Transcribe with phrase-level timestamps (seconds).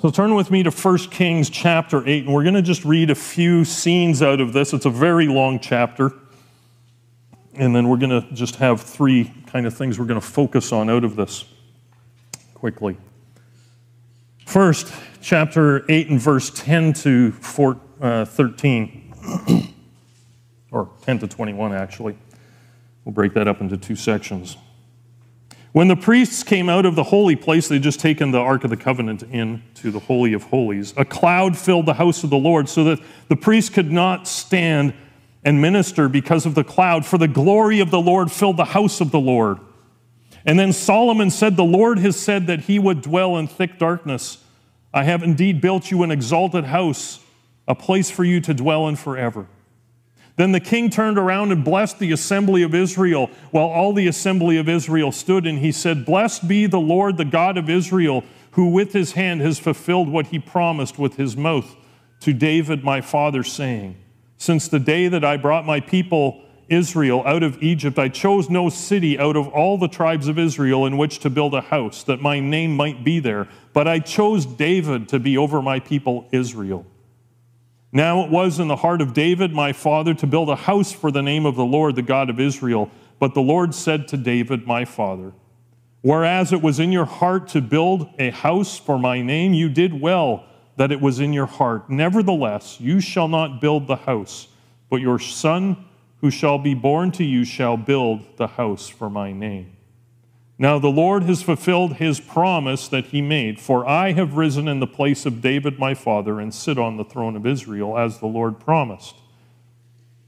[0.00, 3.10] So turn with me to 1 Kings chapter 8, and we're going to just read
[3.10, 4.72] a few scenes out of this.
[4.72, 6.14] It's a very long chapter.
[7.52, 10.72] And then we're going to just have three kind of things we're going to focus
[10.72, 11.44] on out of this
[12.54, 12.96] quickly.
[14.46, 14.90] First,
[15.20, 19.74] chapter 8 and verse 10 to 4, uh, 13,
[20.70, 22.16] or 10 to 21, actually.
[23.04, 24.56] We'll break that up into two sections.
[25.72, 28.70] When the priests came out of the holy place, they'd just taken the Ark of
[28.70, 30.92] the Covenant into the Holy of Holies.
[30.96, 34.94] A cloud filled the house of the Lord so that the priests could not stand
[35.44, 39.00] and minister because of the cloud, for the glory of the Lord filled the house
[39.00, 39.58] of the Lord.
[40.44, 44.42] And then Solomon said, The Lord has said that he would dwell in thick darkness.
[44.92, 47.20] I have indeed built you an exalted house,
[47.68, 49.46] a place for you to dwell in forever.
[50.36, 54.56] Then the king turned around and blessed the assembly of Israel, while all the assembly
[54.56, 58.68] of Israel stood, and he said, Blessed be the Lord, the God of Israel, who
[58.68, 61.76] with his hand has fulfilled what he promised with his mouth
[62.20, 63.96] to David my father, saying,
[64.36, 68.68] Since the day that I brought my people Israel out of Egypt, I chose no
[68.68, 72.22] city out of all the tribes of Israel in which to build a house, that
[72.22, 76.86] my name might be there, but I chose David to be over my people Israel.
[77.92, 81.10] Now it was in the heart of David, my father, to build a house for
[81.10, 82.90] the name of the Lord, the God of Israel.
[83.18, 85.32] But the Lord said to David, my father,
[86.02, 90.00] Whereas it was in your heart to build a house for my name, you did
[90.00, 90.46] well
[90.76, 91.90] that it was in your heart.
[91.90, 94.48] Nevertheless, you shall not build the house,
[94.88, 95.84] but your son
[96.22, 99.76] who shall be born to you shall build the house for my name.
[100.60, 104.78] Now the Lord has fulfilled his promise that he made, for I have risen in
[104.78, 108.26] the place of David my father and sit on the throne of Israel, as the
[108.26, 109.14] Lord promised.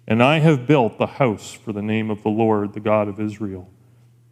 [0.08, 3.20] And I have built the house for the name of the Lord, the God of
[3.20, 3.69] Israel.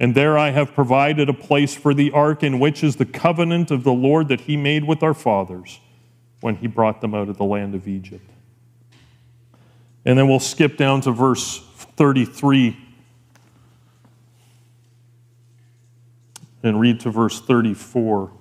[0.00, 3.70] And there I have provided a place for the ark, in which is the covenant
[3.70, 5.80] of the Lord that he made with our fathers
[6.40, 8.30] when he brought them out of the land of Egypt.
[10.06, 12.86] And then we'll skip down to verse 33
[16.62, 18.32] and read to verse 34.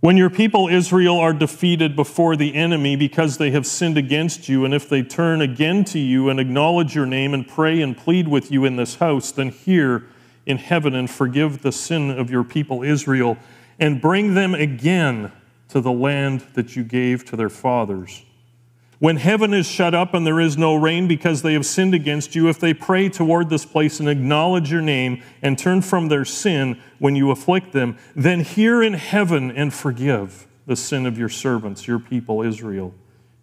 [0.00, 4.64] When your people Israel are defeated before the enemy because they have sinned against you,
[4.64, 8.28] and if they turn again to you and acknowledge your name and pray and plead
[8.28, 10.06] with you in this house, then hear
[10.46, 13.36] in heaven and forgive the sin of your people Israel
[13.80, 15.32] and bring them again
[15.68, 18.22] to the land that you gave to their fathers.
[18.98, 22.34] When heaven is shut up and there is no rain because they have sinned against
[22.34, 26.24] you, if they pray toward this place and acknowledge your name and turn from their
[26.24, 31.28] sin when you afflict them, then hear in heaven and forgive the sin of your
[31.28, 32.92] servants, your people Israel.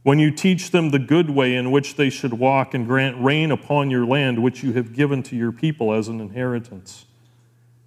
[0.03, 3.49] When you teach them the good way in which they should walk and grant rain
[3.49, 7.05] upon your land, which you have given to your people as an inheritance.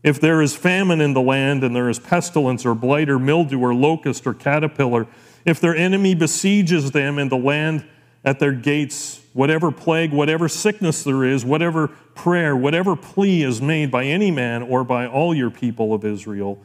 [0.03, 3.61] If there is famine in the land and there is pestilence or blight or mildew
[3.61, 5.07] or locust or caterpillar,
[5.45, 7.87] if their enemy besieges them in the land
[8.25, 13.91] at their gates, whatever plague, whatever sickness there is, whatever prayer, whatever plea is made
[13.91, 16.61] by any man or by all your people of Israel,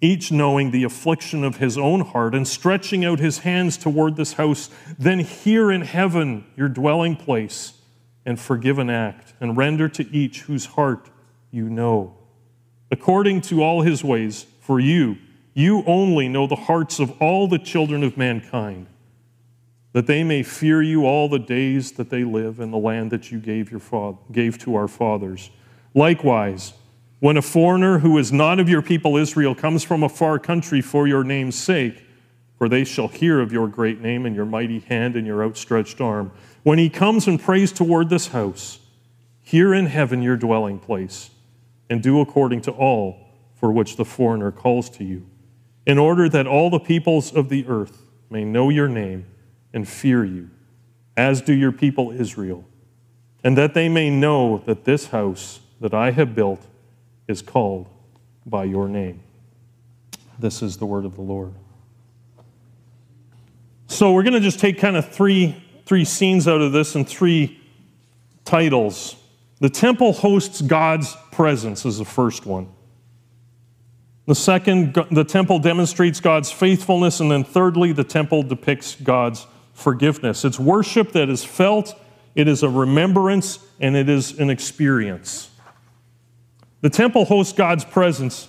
[0.00, 4.34] each knowing the affliction of his own heart and stretching out his hands toward this
[4.34, 7.74] house, then hear in heaven your dwelling place
[8.24, 11.10] and forgive an act and render to each whose heart
[11.50, 12.16] you know,
[12.90, 15.16] according to all his ways, for you
[15.54, 18.86] you only know the hearts of all the children of mankind,
[19.92, 23.32] that they may fear you all the days that they live in the land that
[23.32, 25.50] you gave, your father, gave to our fathers.
[25.94, 26.74] Likewise,
[27.18, 30.80] when a foreigner who is not of your people Israel comes from a far country
[30.80, 32.04] for your name's sake,
[32.56, 36.00] for they shall hear of your great name and your mighty hand and your outstretched
[36.00, 36.30] arm,
[36.62, 38.78] when he comes and prays toward this house,
[39.42, 41.30] hear in heaven your dwelling place,
[41.88, 45.26] and do according to all for which the foreigner calls to you
[45.86, 49.26] in order that all the peoples of the earth may know your name
[49.72, 50.50] and fear you,
[51.16, 52.64] as do your people Israel,
[53.42, 56.66] and that they may know that this house that I have built
[57.26, 57.88] is called
[58.44, 59.20] by your name.
[60.38, 61.54] This is the word of the Lord.
[63.86, 67.08] So we're going to just take kind of three, three scenes out of this and
[67.08, 67.60] three
[68.44, 69.16] titles.
[69.58, 72.68] The temple hosts God's presence is the first one.
[74.30, 77.18] The second, the temple demonstrates God's faithfulness.
[77.18, 80.44] And then thirdly, the temple depicts God's forgiveness.
[80.44, 82.00] It's worship that is felt,
[82.36, 85.50] it is a remembrance, and it is an experience.
[86.80, 88.46] The temple hosts God's presence.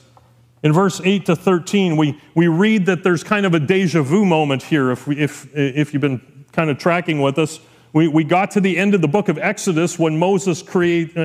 [0.61, 4.23] In verse 8 to 13, we, we read that there's kind of a deja vu
[4.23, 7.59] moment here if, we, if, if you've been kind of tracking with us.
[7.91, 11.21] We, we got to the end of the book of Exodus when Moses create, uh,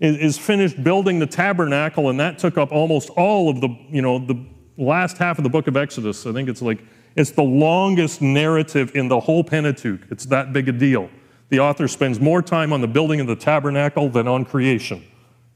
[0.00, 4.02] is is finished building the tabernacle, and that took up almost all of the, you
[4.02, 4.44] know, the
[4.76, 6.26] last half of the book of Exodus.
[6.26, 6.82] I think it's like
[7.16, 10.00] it's the longest narrative in the whole Pentateuch.
[10.10, 11.10] It's that big a deal.
[11.50, 15.04] The author spends more time on the building of the tabernacle than on creation.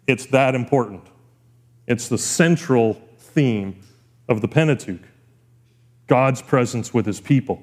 [0.06, 1.02] It's that important.
[1.86, 3.80] It's the central theme
[4.28, 5.00] of the Pentateuch
[6.06, 7.62] God's presence with his people.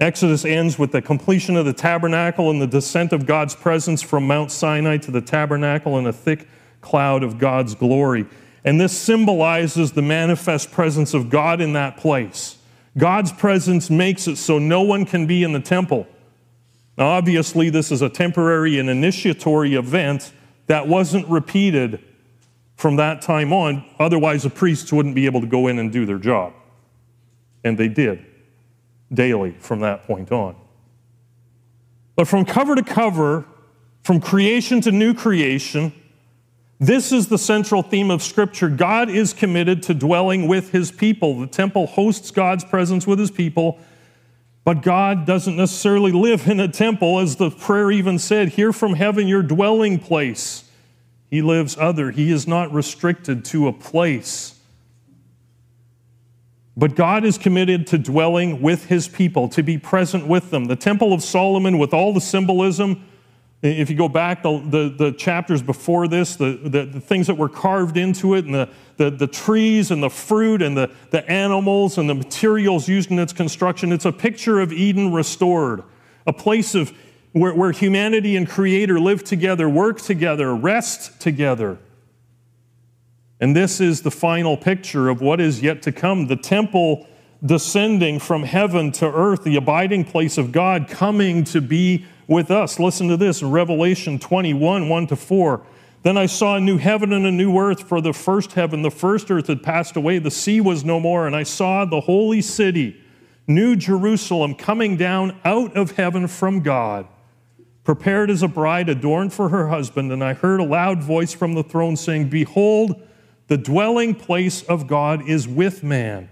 [0.00, 4.26] Exodus ends with the completion of the tabernacle and the descent of God's presence from
[4.26, 6.48] Mount Sinai to the tabernacle in a thick
[6.80, 8.26] cloud of God's glory.
[8.64, 12.58] And this symbolizes the manifest presence of God in that place.
[12.98, 16.08] God's presence makes it so no one can be in the temple.
[16.98, 20.32] Now, obviously, this is a temporary and initiatory event
[20.66, 22.02] that wasn't repeated
[22.76, 23.84] from that time on.
[24.00, 26.52] Otherwise, the priests wouldn't be able to go in and do their job.
[27.62, 28.24] And they did
[29.14, 30.56] daily from that point on.
[32.16, 33.44] But from cover to cover,
[34.02, 35.92] from creation to new creation,
[36.78, 38.68] this is the central theme of Scripture.
[38.68, 41.40] God is committed to dwelling with his people.
[41.40, 43.78] The temple hosts God's presence with his people,
[44.64, 48.94] but God doesn't necessarily live in a temple, as the prayer even said, Hear from
[48.94, 50.70] heaven your dwelling place.
[51.30, 52.10] He lives other.
[52.10, 54.53] He is not restricted to a place.
[56.76, 60.64] But God is committed to dwelling with his people, to be present with them.
[60.64, 63.04] The Temple of Solomon, with all the symbolism,
[63.62, 67.36] if you go back the, the, the chapters before this, the, the, the, things that
[67.36, 68.68] were carved into it, and the,
[68.98, 73.18] the, the trees and the fruit and the, the animals and the materials used in
[73.18, 75.82] its construction, it's a picture of Eden restored,
[76.26, 76.92] a place of
[77.32, 81.78] where, where humanity and creator live together, work together, rest together.
[83.40, 87.06] And this is the final picture of what is yet to come the temple
[87.44, 92.78] descending from heaven to earth, the abiding place of God coming to be with us.
[92.78, 95.62] Listen to this Revelation 21 1 to 4.
[96.02, 98.90] Then I saw a new heaven and a new earth, for the first heaven, the
[98.90, 102.42] first earth had passed away, the sea was no more, and I saw the holy
[102.42, 103.00] city,
[103.46, 107.06] New Jerusalem, coming down out of heaven from God,
[107.84, 110.12] prepared as a bride adorned for her husband.
[110.12, 113.00] And I heard a loud voice from the throne saying, Behold,
[113.54, 116.28] the dwelling place of God is with man.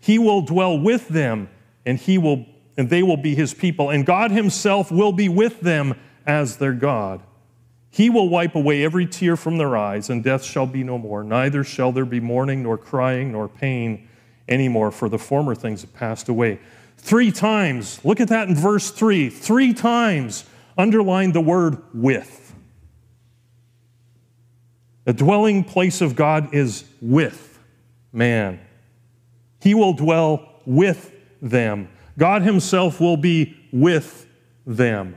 [0.00, 1.48] He will dwell with them,
[1.86, 2.44] and he will
[2.76, 5.94] and they will be his people, and God himself will be with them
[6.26, 7.22] as their God.
[7.88, 11.24] He will wipe away every tear from their eyes, and death shall be no more.
[11.24, 14.06] Neither shall there be mourning, nor crying, nor pain
[14.46, 16.60] anymore, for the former things have passed away.
[16.98, 19.30] Three times, look at that in verse 3.
[19.30, 20.44] Three times
[20.76, 22.47] underline the word with.
[25.08, 27.58] The dwelling place of God is with
[28.12, 28.60] man.
[29.58, 31.88] He will dwell with them.
[32.18, 34.26] God Himself will be with
[34.66, 35.16] them.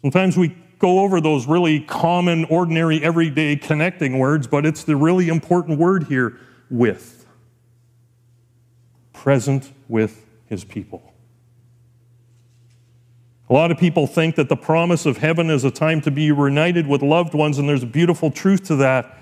[0.00, 5.28] Sometimes we go over those really common, ordinary, everyday connecting words, but it's the really
[5.28, 6.38] important word here
[6.70, 7.26] with.
[9.12, 11.13] Present with His people.
[13.50, 16.32] A lot of people think that the promise of heaven is a time to be
[16.32, 19.18] reunited with loved ones, and there's a beautiful truth to that.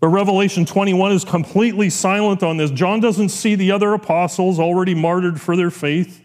[0.00, 2.70] But Revelation 21 is completely silent on this.
[2.70, 6.22] John doesn't see the other apostles already martyred for their faith.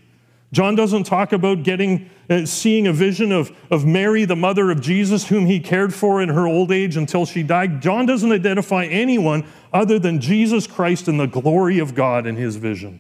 [0.52, 4.82] John doesn't talk about getting, uh, seeing a vision of, of Mary, the mother of
[4.82, 7.82] Jesus, whom he cared for in her old age until she died.
[7.82, 12.58] John doesn't identify anyone other than Jesus Christ and the glory of God in his
[12.58, 13.00] vision.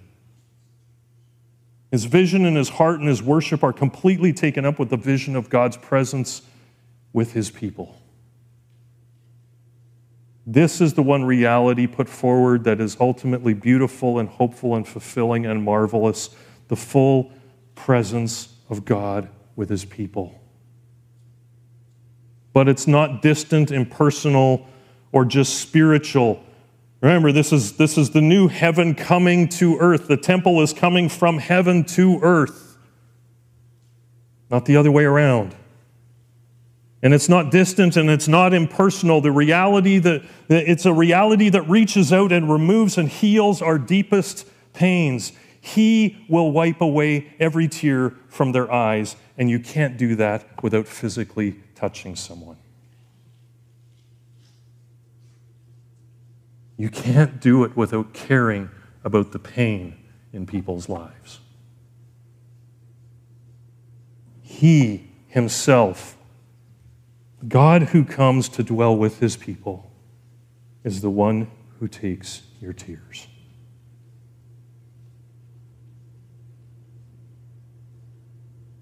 [1.93, 5.35] His vision and his heart and his worship are completely taken up with the vision
[5.35, 6.41] of God's presence
[7.13, 8.01] with his people.
[10.43, 15.45] This is the one reality put forward that is ultimately beautiful and hopeful and fulfilling
[15.45, 16.31] and marvelous
[16.67, 17.31] the full
[17.75, 20.41] presence of God with his people.
[22.53, 24.65] But it's not distant, impersonal,
[25.12, 26.43] or just spiritual.
[27.03, 30.07] Remember, this is, this is the new heaven coming to earth.
[30.07, 32.77] The temple is coming from heaven to earth,
[34.50, 35.53] not the other way around.
[37.01, 39.19] And it's not distant and it's not impersonal.
[39.19, 44.48] The reality that it's a reality that reaches out and removes and heals our deepest
[44.72, 45.33] pains.
[45.60, 50.88] He will wipe away every tear from their eyes, and you can't do that without
[50.88, 52.55] physically touching someone.
[56.84, 58.70] You can't do it without caring
[59.06, 59.96] about the pain
[60.34, 61.40] in people's lives.
[64.42, 66.18] He himself
[67.48, 69.90] God who comes to dwell with his people
[70.84, 71.50] is the one
[71.80, 73.28] who takes your tears.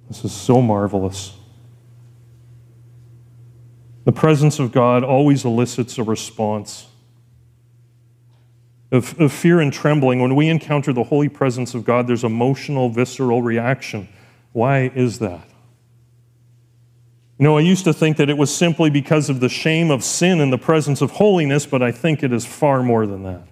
[0.07, 1.37] This is so marvelous.
[4.05, 6.87] The presence of God always elicits a response.
[8.91, 10.21] Of, of fear and trembling.
[10.21, 14.09] When we encounter the holy presence of God, there's emotional, visceral reaction.
[14.51, 15.47] Why is that?
[17.39, 20.03] You know, I used to think that it was simply because of the shame of
[20.03, 23.47] sin in the presence of holiness, but I think it is far more than that.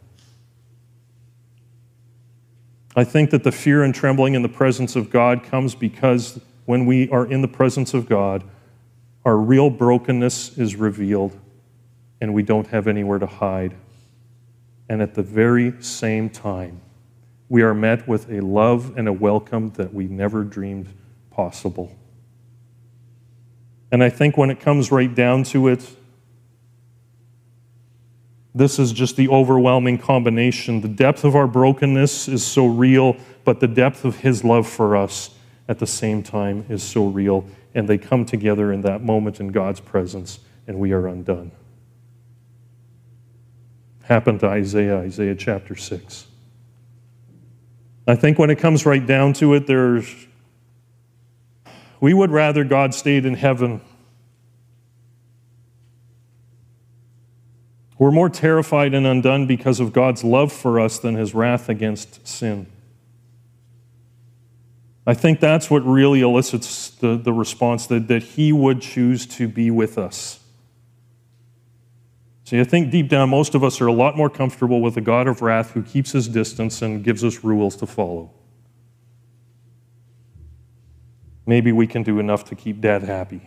[2.96, 6.86] I think that the fear and trembling in the presence of God comes because when
[6.86, 8.44] we are in the presence of God,
[9.26, 11.40] our real brokenness is revealed
[12.22, 13.74] and we don't have anywhere to hide.
[14.90, 16.82] And at the very same time,
[17.48, 20.92] we are met with a love and a welcome that we never dreamed
[21.30, 21.96] possible.
[23.92, 25.88] And I think when it comes right down to it,
[28.54, 30.82] this is just the overwhelming combination.
[30.82, 33.16] The depth of our brokenness is so real,
[33.46, 35.30] but the depth of His love for us
[35.68, 37.46] at the same time is so real.
[37.76, 41.52] And they come together in that moment in God's presence, and we are undone
[44.10, 46.26] happened to Isaiah, Isaiah chapter 6.
[48.08, 50.28] I think when it comes right down to it, there's
[52.02, 53.82] we would rather God stayed in heaven.
[58.00, 62.26] We're more terrified and undone because of God's love for us than his wrath against
[62.26, 62.68] sin.
[65.06, 69.48] I think that's what really elicits the, the response that, that he would choose to
[69.48, 70.40] be with us.
[72.54, 75.28] I think deep down, most of us are a lot more comfortable with a God
[75.28, 78.32] of wrath who keeps his distance and gives us rules to follow.
[81.46, 83.42] Maybe we can do enough to keep dad happy.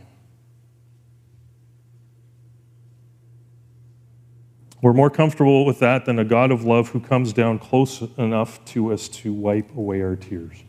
[4.83, 8.65] We're more comfortable with that than a God of love who comes down close enough
[8.67, 10.65] to us to wipe away our tears.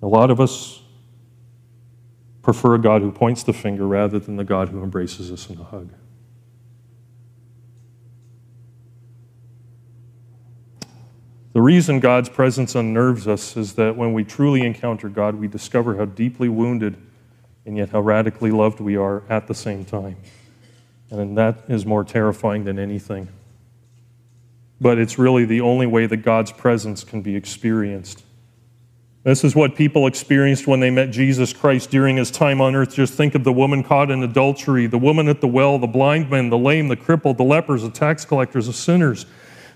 [0.00, 0.82] A lot of us
[2.48, 5.60] prefer a God who points the finger rather than the God who embraces us in
[5.60, 5.92] a hug.
[11.52, 15.98] The reason God's presence unnerves us is that when we truly encounter God, we discover
[15.98, 16.96] how deeply wounded
[17.66, 20.16] and yet how radically loved we are at the same time.
[21.10, 23.28] And that is more terrifying than anything.
[24.80, 28.24] But it's really the only way that God's presence can be experienced.
[29.28, 32.94] This is what people experienced when they met Jesus Christ during his time on earth.
[32.94, 36.30] Just think of the woman caught in adultery, the woman at the well, the blind
[36.30, 39.26] man, the lame, the crippled, the lepers, the tax collectors, the sinners.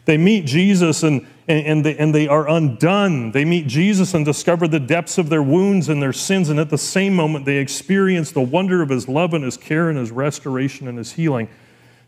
[0.06, 3.32] They meet Jesus and, and, they, and they are undone.
[3.32, 6.49] They meet Jesus and discover the depths of their wounds and their sins.
[6.49, 9.90] And at the same moment, they experience the wonder of his love and his care
[9.90, 11.50] and his restoration and his healing.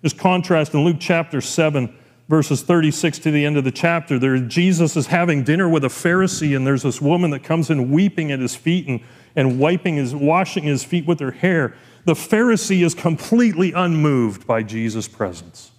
[0.00, 1.94] This contrast in Luke chapter 7
[2.28, 5.88] verses 36 to the end of the chapter, there Jesus is having dinner with a
[5.88, 9.00] Pharisee, and there's this woman that comes in weeping at his feet and,
[9.36, 11.74] and wiping his, washing his feet with her hair.
[12.04, 15.70] The Pharisee is completely unmoved by Jesus' presence.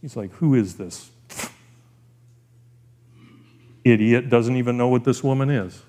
[0.00, 1.10] He's like, Who is this?
[3.82, 5.82] Idiot doesn't even know what this woman is.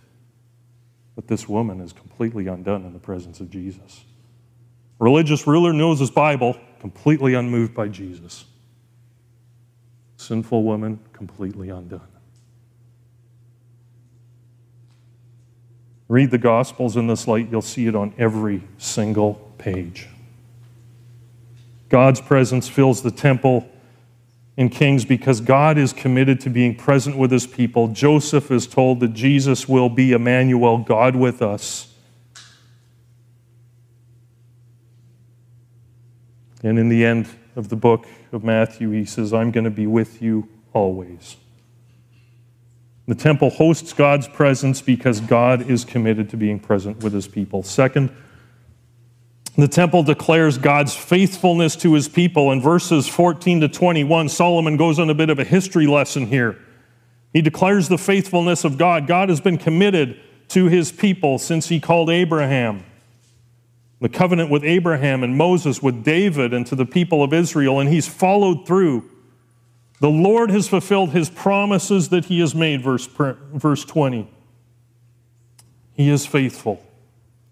[1.13, 4.05] But this woman is completely undone in the presence of Jesus.
[4.97, 8.45] Religious ruler knows his Bible, completely unmoved by Jesus
[10.31, 12.07] sinful woman completely undone.
[16.07, 20.07] Read the Gospels in this light, you'll see it on every single page.
[21.89, 23.67] God's presence fills the temple
[24.55, 27.89] in Kings because God is committed to being present with his people.
[27.89, 31.90] Joseph is told that Jesus will be Emmanuel, God with us.
[36.63, 39.87] And in the end, of the book of Matthew, he says, I'm going to be
[39.87, 41.37] with you always.
[43.07, 47.63] The temple hosts God's presence because God is committed to being present with his people.
[47.63, 48.15] Second,
[49.57, 52.51] the temple declares God's faithfulness to his people.
[52.51, 56.57] In verses 14 to 21, Solomon goes on a bit of a history lesson here.
[57.33, 59.07] He declares the faithfulness of God.
[59.07, 62.85] God has been committed to his people since he called Abraham
[64.01, 67.87] the covenant with Abraham and Moses, with David, and to the people of Israel, and
[67.87, 69.07] he's followed through.
[69.99, 74.27] The Lord has fulfilled his promises that he has made, verse, verse 20.
[75.93, 76.83] He is faithful.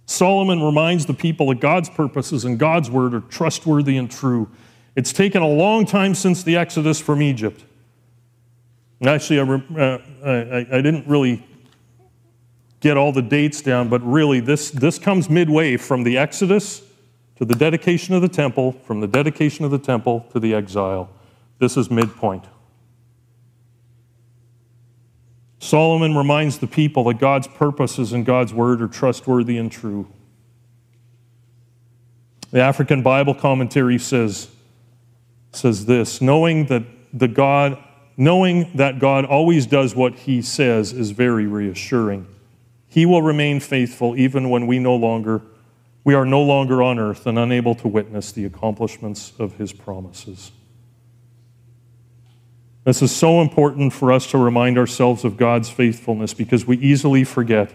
[0.08, 4.50] Solomon reminds the people that God's purposes and God's word are trustworthy and true.
[4.96, 7.64] It's taken a long time since the Exodus from Egypt.
[9.06, 9.44] Actually, I,
[9.80, 11.46] uh, I, I didn't really
[12.80, 16.82] get all the dates down, but really, this, this comes midway from the Exodus
[17.36, 21.10] to the dedication of the temple, from the dedication of the temple to the exile.
[21.60, 22.46] This is midpoint.
[25.60, 30.08] Solomon reminds the people that God's purposes and God's word are trustworthy and true.
[32.52, 34.50] The African Bible commentary says
[35.52, 36.84] says this knowing that
[37.14, 37.78] the God,
[38.18, 42.28] knowing that God always does what he says is very reassuring.
[42.90, 45.42] He will remain faithful even when we no longer
[46.04, 50.52] we are no longer on earth and unable to witness the accomplishments of his promises.
[52.86, 57.24] This is so important for us to remind ourselves of God's faithfulness because we easily
[57.24, 57.72] forget.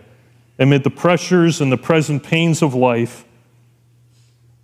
[0.58, 3.24] Amid the pressures and the present pains of life,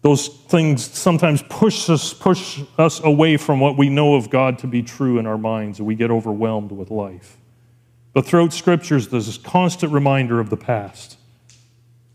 [0.03, 4.67] those things sometimes push us, push us away from what we know of God to
[4.67, 7.37] be true in our minds, and we get overwhelmed with life.
[8.13, 11.17] But throughout scriptures, there's this constant reminder of the past.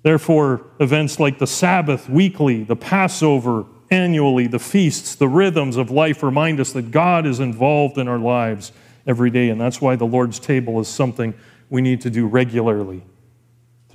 [0.04, 6.22] Therefore, events like the Sabbath weekly, the Passover annually, the feasts, the rhythms of life
[6.22, 8.72] remind us that God is involved in our lives
[9.08, 9.50] every day.
[9.50, 11.34] And that's why the Lord's table is something
[11.70, 13.04] we need to do regularly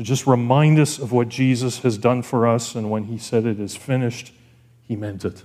[0.01, 2.75] to just remind us of what Jesus has done for us.
[2.75, 4.33] And when he said it is finished,
[4.81, 5.45] he meant it.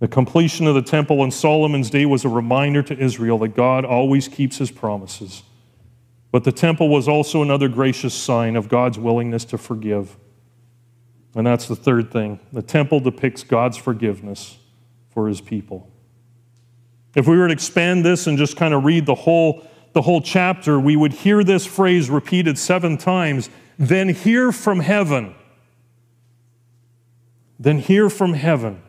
[0.00, 3.84] The completion of the temple in Solomon's day was a reminder to Israel that God
[3.84, 5.42] always keeps his promises.
[6.32, 10.16] But the temple was also another gracious sign of God's willingness to forgive.
[11.34, 12.40] And that's the third thing.
[12.52, 14.58] The temple depicts God's forgiveness
[15.10, 15.90] for his people.
[17.14, 20.20] If we were to expand this and just kind of read the whole, the whole
[20.20, 25.34] chapter, we would hear this phrase repeated seven times then hear from heaven.
[27.58, 28.82] Then hear from heaven.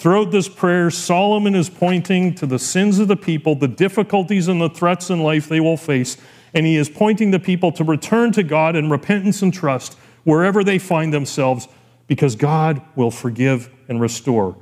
[0.00, 4.58] Throughout this prayer, Solomon is pointing to the sins of the people, the difficulties and
[4.58, 6.16] the threats in life they will face,
[6.54, 10.64] and he is pointing the people to return to God in repentance and trust wherever
[10.64, 11.68] they find themselves
[12.06, 14.56] because God will forgive and restore.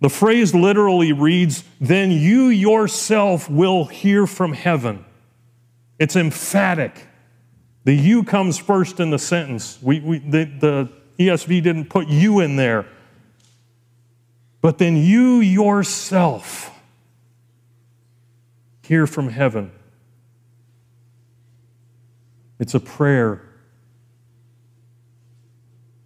[0.00, 5.04] The phrase literally reads, Then you yourself will hear from heaven.
[5.98, 7.06] It's emphatic.
[7.84, 9.78] The you comes first in the sentence.
[9.82, 12.86] We, we, the, the ESV didn't put you in there.
[14.64, 16.70] But then you yourself
[18.80, 19.70] hear from heaven.
[22.58, 23.42] It's a prayer.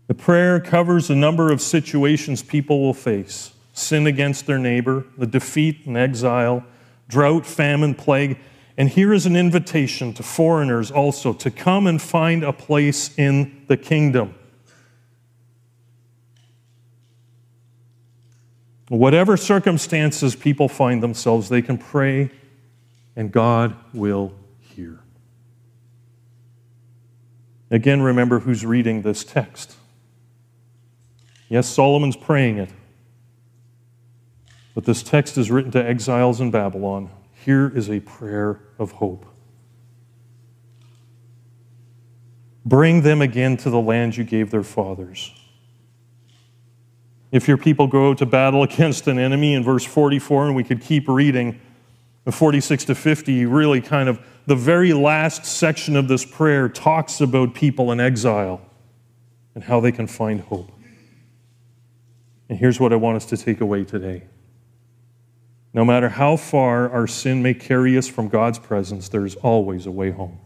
[0.09, 5.27] The prayer covers a number of situations people will face sin against their neighbor, the
[5.29, 6.65] defeat and exile,
[7.07, 8.41] drought, famine, plague.
[8.77, 13.63] And here is an invitation to foreigners also to come and find a place in
[13.69, 14.35] the kingdom.
[18.89, 22.31] Whatever circumstances people find themselves, they can pray
[23.17, 25.01] and God will hear.
[27.71, 29.77] Again, remember who's reading this text.
[31.49, 32.71] Yes, Solomon's praying it.
[34.75, 37.11] But this text is written to exiles in Babylon.
[37.45, 39.27] Here is a prayer of hope.
[42.65, 45.33] Bring them again to the land you gave their fathers.
[47.31, 50.81] If your people go to battle against an enemy in verse 44, and we could
[50.81, 51.61] keep reading,
[52.31, 57.55] 46 to 50, really kind of the very last section of this prayer talks about
[57.55, 58.61] people in exile
[59.55, 60.71] and how they can find hope.
[62.49, 64.25] And here's what I want us to take away today.
[65.75, 69.91] No matter how far our sin may carry us from God's presence, there's always a
[69.91, 70.39] way home.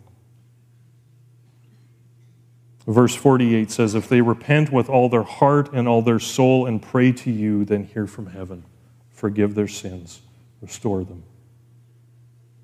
[2.87, 6.83] Verse 48 says, If they repent with all their heart and all their soul and
[6.83, 8.65] pray to you, then hear from heaven,
[9.11, 10.21] forgive their sins,
[10.61, 11.23] restore them.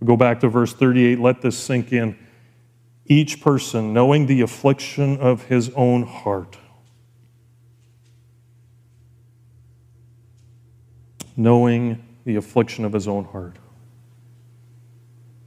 [0.04, 2.18] go back to verse 38, let this sink in.
[3.07, 6.59] Each person, knowing the affliction of his own heart,
[11.37, 13.57] knowing the affliction of his own heart.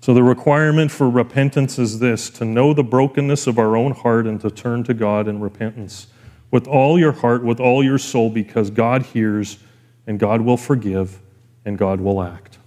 [0.02, 4.26] So, the requirement for repentance is this to know the brokenness of our own heart
[4.26, 6.08] and to turn to God in repentance
[6.50, 9.60] with all your heart, with all your soul, because God hears
[10.08, 11.22] and God will forgive
[11.66, 12.58] and God will act.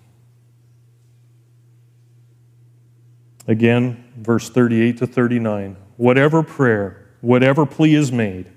[3.49, 8.51] Again, verse 38 to 39 whatever prayer, whatever plea is made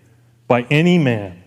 [0.48, 1.44] by any man,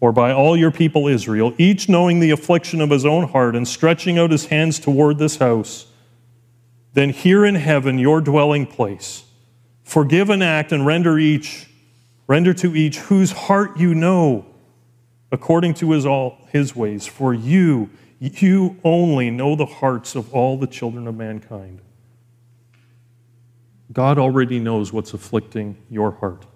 [0.00, 3.68] or by all your people Israel, each knowing the affliction of his own heart and
[3.68, 5.86] stretching out his hands toward this house,
[6.92, 9.24] then hear in heaven your dwelling place.
[9.82, 11.68] Forgive and act and render each,
[12.26, 14.46] render to each whose heart you know,
[15.32, 17.06] according to his all his ways.
[17.06, 21.80] For you, you only know the hearts of all the children of mankind.
[23.92, 26.46] God already knows what's afflicting your heart.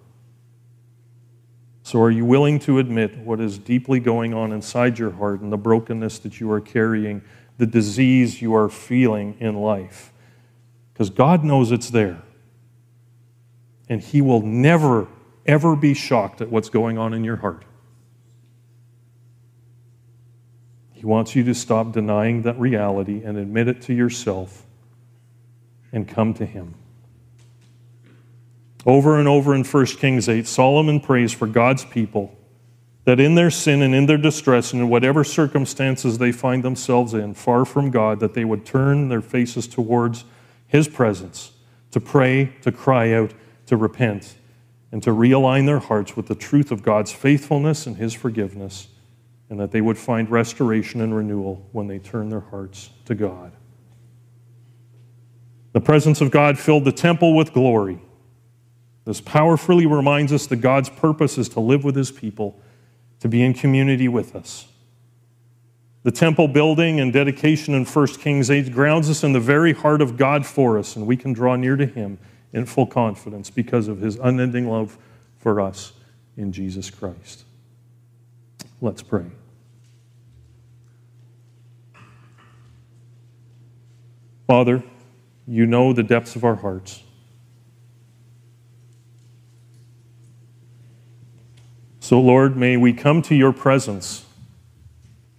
[1.83, 5.51] So, are you willing to admit what is deeply going on inside your heart and
[5.51, 7.21] the brokenness that you are carrying,
[7.57, 10.11] the disease you are feeling in life?
[10.95, 12.21] Because God knows it's there.
[13.89, 15.09] And He will never,
[15.45, 17.65] ever be shocked at what's going on in your heart.
[20.93, 24.63] He wants you to stop denying that reality and admit it to yourself
[25.91, 26.75] and come to Him.
[28.85, 32.37] Over and over in 1 Kings 8, Solomon prays for God's people
[33.03, 37.13] that in their sin and in their distress and in whatever circumstances they find themselves
[37.13, 40.23] in, far from God, that they would turn their faces towards
[40.67, 41.51] His presence,
[41.91, 43.33] to pray, to cry out,
[43.67, 44.35] to repent,
[44.91, 48.87] and to realign their hearts with the truth of God's faithfulness and His forgiveness,
[49.49, 53.51] and that they would find restoration and renewal when they turn their hearts to God.
[55.73, 57.99] The presence of God filled the temple with glory.
[59.03, 62.59] This powerfully reminds us that God's purpose is to live with his people,
[63.19, 64.67] to be in community with us.
[66.05, 70.03] The temple building and dedication in 1 Kings 8 grounds us in the very heart
[70.03, 72.19] of God for us, and we can draw near to him
[72.53, 74.99] in full confidence because of his unending love
[75.39, 75.93] for us
[76.37, 77.45] in Jesus Christ.
[78.81, 79.25] Let's pray.
[84.45, 84.83] Father,
[85.47, 87.01] you know the depths of our hearts.
[91.99, 94.24] So, Lord, may we come to your presence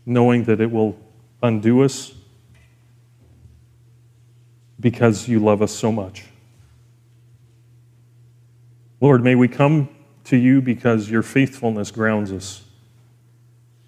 [0.06, 0.96] knowing that it will
[1.42, 2.14] undo us
[4.78, 6.24] because you love us so much.
[9.00, 9.88] Lord, may we come
[10.24, 12.64] to you because your faithfulness grounds us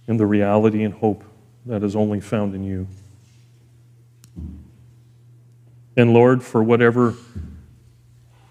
[0.06, 1.24] in the reality and hope
[1.66, 2.86] that is only found in you.
[5.96, 7.14] And Lord, for whatever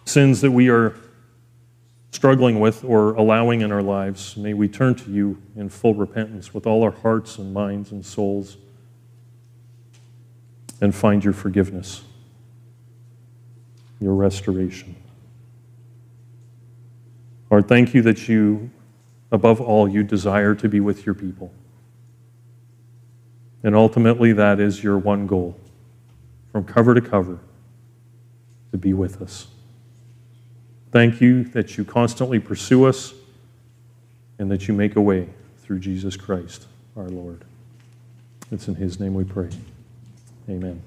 [0.05, 0.95] sins that we are
[2.11, 6.53] struggling with or allowing in our lives, may we turn to you in full repentance
[6.53, 8.57] with all our hearts and minds and souls
[10.81, 12.03] and find your forgiveness,
[13.99, 14.95] your restoration.
[17.49, 18.69] Lord, thank you that you,
[19.31, 21.51] above all, you desire to be with your people.
[23.63, 25.57] And ultimately, that is your one goal
[26.51, 27.39] from cover to cover
[28.71, 29.47] to be with us.
[30.91, 33.13] Thank you that you constantly pursue us
[34.39, 35.27] and that you make a way
[35.63, 37.43] through Jesus Christ, our Lord.
[38.51, 39.49] It's in his name we pray.
[40.49, 40.81] Amen.